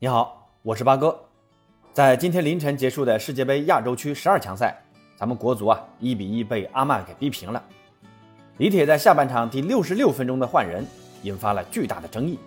[0.00, 1.18] 你好，我是八哥。
[1.92, 4.80] 在今天凌晨结束的世界杯亚洲区十二强赛，
[5.16, 7.60] 咱们国足啊一比一被阿曼给逼平了。
[8.58, 10.86] 李铁在下半场第六十六分钟的换人，
[11.24, 12.38] 引发了巨大的争议。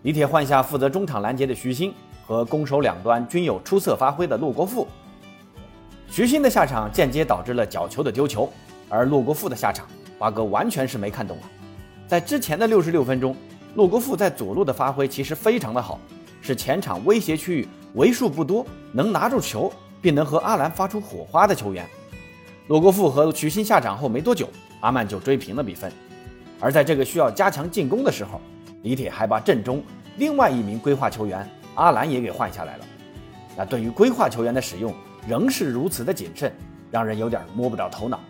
[0.00, 1.92] 李铁换下负责中场拦截的徐新
[2.26, 4.88] 和攻守两端均有出色发挥的陆国富。
[6.08, 8.50] 徐新的下场间接导致了角球的丢球，
[8.88, 9.86] 而陆国富的下场，
[10.18, 11.44] 八哥完全是没看懂啊。
[12.06, 13.36] 在之前的六十六分钟，
[13.74, 16.00] 陆国富在左路的发挥其实非常的好。
[16.40, 21.86] 是前场威胁区域为数不多能拿住球并能和阿兰发出火花的球员。
[22.68, 24.48] 罗国富和徐新下场后没多久，
[24.80, 25.90] 阿曼就追平了比分。
[26.60, 28.40] 而在这个需要加强进攻的时候，
[28.82, 29.82] 李铁还把阵中
[30.16, 32.84] 另外一名规划球员阿兰也给换下来了。
[33.56, 34.94] 那对于规划球员的使用
[35.26, 36.52] 仍是如此的谨慎，
[36.90, 38.20] 让人有点摸不着头脑。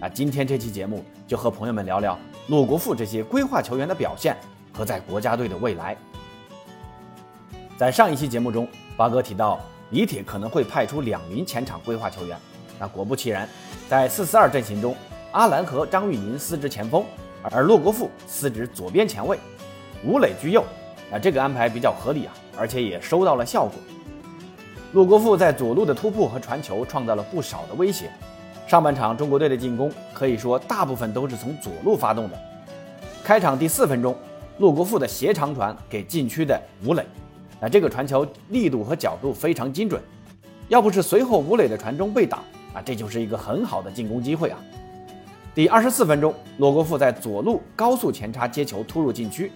[0.00, 2.18] 那今天这期节目就和朋友们聊聊
[2.48, 4.36] 罗国富这些规划球员的表现
[4.72, 5.96] 和在国家队的未来。
[7.76, 9.58] 在上一期节目中，八哥提到
[9.90, 12.38] 李铁可能会派出两名前场规划球员。
[12.78, 13.48] 那果不其然，
[13.88, 14.94] 在四四二阵型中，
[15.32, 17.04] 阿兰和张玉宁司职前锋，
[17.42, 19.36] 而骆国富司职左边前卫，
[20.04, 20.64] 吴磊居右。
[21.10, 23.74] 那这个安排比较合理啊，而且也收到了效果。
[24.92, 28.08] 骆国富在左路的突破和传球创造了不少的威胁。
[28.68, 32.38] 上半场中国队的进攻可以说大部分都是从左路发动的。
[33.24, 34.16] 开场第四分钟，
[34.58, 37.04] 骆国富的斜长传给禁区的吴磊。
[37.64, 39.98] 那这个传球力度和角度非常精准，
[40.68, 42.40] 要不是随后吴磊的传中被挡，
[42.74, 44.58] 啊，这就是一个很好的进攻机会啊。
[45.54, 49.50] 第二十四分钟，罗国富在左路高速前插接球突入禁区，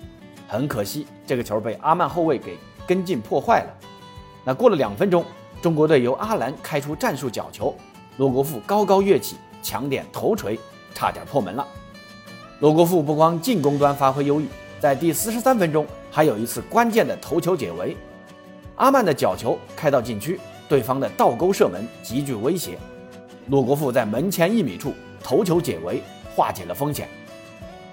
[0.48, 3.70] 很可惜这个球被阿曼后卫给跟进破坏了。
[4.42, 5.22] 那过了两分钟，
[5.60, 7.74] 中国队由阿兰开出战术角球，
[8.16, 10.58] 罗国富高高跃起抢点头锤，
[10.94, 11.68] 差点破门了。
[12.60, 14.46] 罗国富不光进攻端发挥优异。
[14.80, 15.86] 在第四十三分钟，
[16.18, 17.96] 还有一次关键的头球解围，
[18.74, 20.36] 阿曼的角球开到禁区，
[20.68, 22.76] 对方的倒钩射门极具威胁。
[23.50, 26.02] 骆国富在门前一米处头球解围，
[26.34, 27.08] 化解了风险。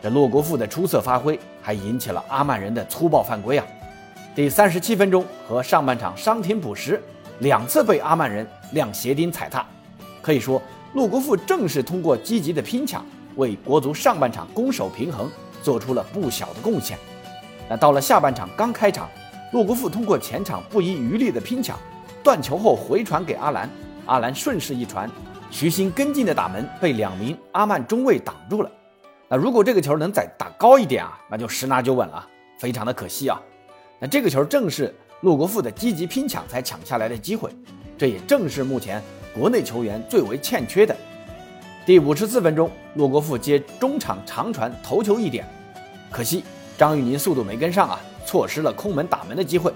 [0.02, 3.66] 这骆国富的出色发挥，还引起了阿曼人的粗暴犯规啊！
[4.34, 7.00] 第三十七分钟和上半场伤停补时，
[7.42, 9.64] 两次被阿曼人亮鞋钉踩踏。
[10.24, 10.60] 可以说，
[10.96, 15.30] 骆国富正是通过积极的拼抢，为国足上半场攻守平衡。
[15.62, 16.96] 做出了不小的贡献。
[17.70, 19.10] 那到了下半场刚开场，
[19.52, 21.78] 骆国富通过前场不遗余力的拼抢，
[22.24, 23.70] 断球后回传给阿兰，
[24.06, 25.10] 阿兰顺势一传，
[25.50, 28.72] 徐新跟进的打门被两名阿曼中卫挡住了。
[29.28, 32.28] 那如果这个球能再打高一点啊，那就十拿九稳了，
[32.60, 33.42] 非常的可惜啊。
[34.00, 37.50] 那这个球正是骆国富的积极拼抢才抢下来的机会，
[37.98, 39.02] 这也正是目前
[39.34, 40.96] 国内球员最为欠缺的。
[41.86, 45.46] 第五十四分钟，骆国富接中场长传头球一点。
[46.12, 46.44] 可惜
[46.78, 49.74] 张玉宁速度没跟上啊，错失了空门打门的机会。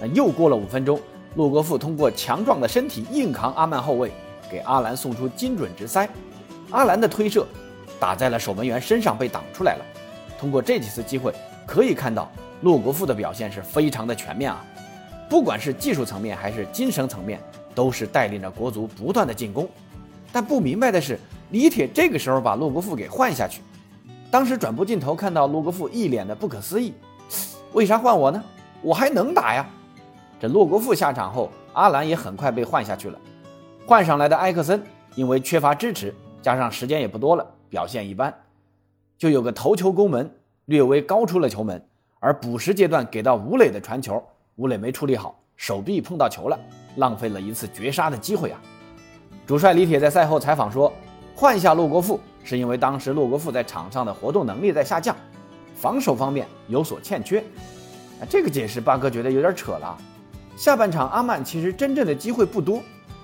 [0.00, 1.00] 那又过了五分钟，
[1.36, 4.10] 陆国富通过强壮的身体硬扛阿曼后卫，
[4.50, 6.08] 给阿兰送出精准直塞。
[6.70, 7.46] 阿兰的推射
[7.98, 9.84] 打在了守门员身上，被挡出来了。
[10.38, 11.32] 通过这几次机会，
[11.66, 12.30] 可以看到
[12.62, 14.62] 陆国富的表现是非常的全面啊，
[15.30, 17.40] 不管是技术层面还是精神层面，
[17.74, 19.68] 都是带领着国足不断的进攻。
[20.32, 21.18] 但不明白的是，
[21.50, 23.62] 李铁这个时候把陆国富给换下去。
[24.34, 26.92] 当时转播镜头看到洛国富一脸的不可思议，
[27.72, 28.42] 为啥换我呢？
[28.82, 29.64] 我还能打呀！
[30.40, 33.16] 这洛国富下场后，阿兰也很快被换下去了。
[33.86, 34.82] 换上来的埃克森
[35.14, 36.12] 因为缺乏支持，
[36.42, 38.34] 加上时间也不多了，表现一般，
[39.16, 40.28] 就有个头球攻门，
[40.64, 41.80] 略微高出了球门。
[42.18, 44.20] 而补时阶段给到吴磊的传球，
[44.56, 46.58] 吴磊没处理好，手臂碰到球了，
[46.96, 48.60] 浪费了一次绝杀的机会啊！
[49.46, 50.92] 主帅李铁在赛后采访说
[51.36, 55.16] ：“换下洛国富。”是因为当时骆国富在场上的活动能力在下降，
[55.74, 57.40] 防守方面有所欠缺。
[58.20, 59.98] 啊，这个解释八哥觉得有点扯了。
[60.56, 62.80] 下半场阿曼其实真正的机会不多，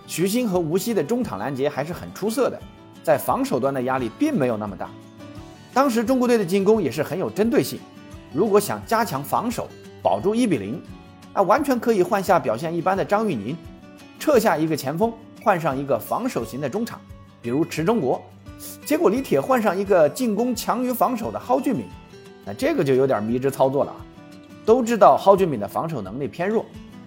[0.06, 2.58] 徐新和吴曦的中场拦截还是很出色的，
[3.04, 4.90] 在防守端的压力并没有那么大。
[5.72, 7.78] 当时中国队的进攻也是很有针对性，
[8.32, 9.68] 如果想加强防守，
[10.02, 10.82] 保住一比零，
[11.32, 13.56] 那完全可以换下表现一般的张玉宁，
[14.18, 15.12] 撤下一个前锋，
[15.44, 17.00] 换上一个防守型的中场，
[17.40, 18.20] 比如池中国。
[18.84, 21.86] 结果李铁换上一个进攻强于防守的蒿俊闵，
[22.44, 23.96] 那这个就有点迷之操作了啊！
[24.66, 26.64] 都知道蒿俊闵的防守能力偏弱，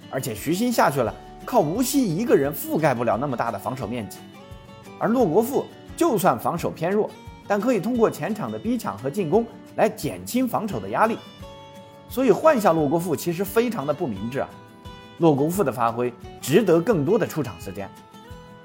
[0.09, 1.13] 而且徐新下去了，
[1.45, 4.17] 靠吴曦一个人覆盖不了那么大的防守面积。
[4.97, 5.65] 而骆国富
[5.95, 7.09] 就算防守偏弱，
[7.47, 9.45] 但可以通过前场的逼抢和进攻
[9.75, 11.17] 来减轻防守的压力。
[12.09, 14.49] 所以换下骆国富其实非常的不明智啊！
[15.19, 16.11] 骆国富的发挥
[16.41, 17.89] 值得更多的出场时间，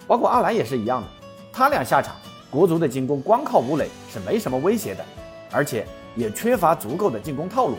[0.07, 1.09] 包括阿兰也是一样的，
[1.53, 2.15] 他俩下场。
[2.51, 5.05] 国足的进攻光靠吴磊是没什么威胁的，
[5.51, 5.87] 而且
[6.17, 7.77] 也缺乏足够的进攻套路。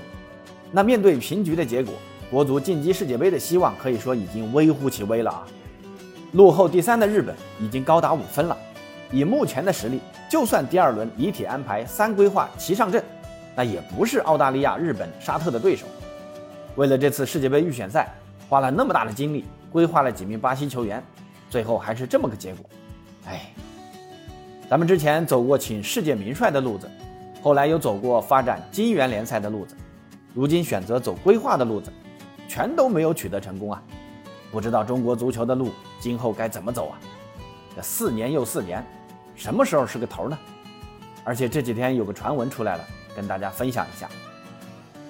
[0.71, 1.94] 那面对平局的结果，
[2.30, 5.48] 国足晋级世界杯的希望可以说已经微乎其微了啊！
[6.33, 8.56] 落后第三的日本已经高达五分了，
[9.12, 10.00] 以目前的实力，
[10.30, 13.04] 就算第二轮李铁安排三规划齐上阵，
[13.56, 15.88] 那也不是澳大利亚、日本、沙特的对手。
[16.75, 18.13] 为了这次世界杯预选赛，
[18.48, 21.04] 花了那么大的精力，规划了几名巴西球员，
[21.50, 22.69] 最后还是这么个结果。
[23.25, 23.51] 哎，
[24.69, 26.88] 咱们之前走过请世界名帅的路子，
[27.42, 29.75] 后来又走过发展金元联赛的路子，
[30.31, 31.92] 如今选择走规划的路子。
[32.48, 33.80] 全都没有取得成功啊！
[34.51, 35.69] 不知道中国足球的路
[36.00, 36.98] 今后该怎么走啊？
[37.75, 38.83] 这四年又四年，
[39.36, 40.38] 什么时候是个头呢？
[41.24, 42.83] 而且这几天有个传闻出来了，
[43.16, 44.10] 跟大家分享一下：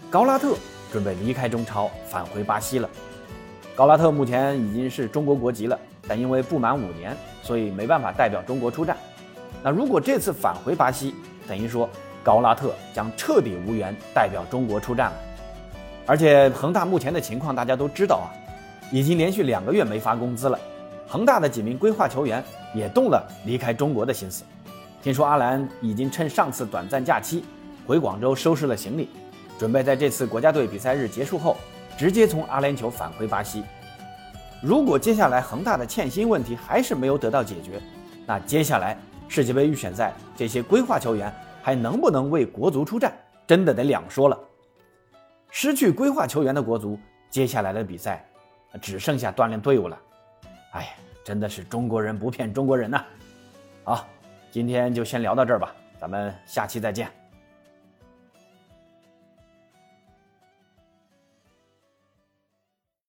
[0.09, 0.53] 高拉特
[0.91, 2.89] 准备离开中超，返回巴西了。
[3.73, 5.79] 高拉特目前已经是中国国籍了，
[6.09, 8.97] 但因为不满五年，所以没办法代表中国出战。
[9.63, 11.13] 那如果这次返回巴西，
[11.47, 11.89] 等于说
[12.23, 15.17] 高拉特将彻底无缘代表中国出战了。
[16.05, 18.27] 而且恒大目前的情况大家都知道啊，
[18.91, 20.57] 已经连续两个月没发工资了。
[21.07, 24.43] 恒大的几名规划球员也动了离开中国的心思。
[25.01, 27.43] 听说阿兰已经趁上次短暂假期
[27.85, 29.09] 回广州收拾了行李，
[29.57, 31.57] 准备在这次国家队比赛日结束后
[31.97, 33.63] 直接从阿联酋返回巴西。
[34.61, 37.81] 如果接下来恒大的欠薪问题还是没有得到解决，
[38.25, 38.97] 那接下来
[39.29, 41.31] 世界杯预选赛这些规划球员
[41.61, 43.13] 还能不能为国足出战，
[43.45, 44.37] 真的得两说了。
[45.51, 46.99] 失去规划球员的国足，
[47.29, 48.27] 接下来的比赛
[48.81, 49.97] 只剩下锻炼队伍了。
[50.71, 50.89] 哎呀，
[51.23, 53.05] 真的是中国人不骗中国人呐！
[53.83, 54.07] 好，
[54.51, 57.07] 今天就先聊到这儿吧，咱们下期再见。